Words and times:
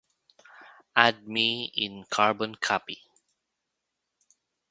Add 0.95 1.27
me 1.27 1.65
in 1.75 2.05
carbon 2.09 2.55
copy 2.55 3.03